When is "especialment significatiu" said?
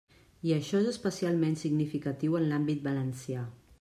0.91-2.39